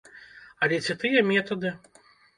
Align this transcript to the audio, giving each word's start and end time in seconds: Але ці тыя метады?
Але 0.67 0.79
ці 0.85 0.95
тыя 1.03 1.23
метады? 1.33 1.75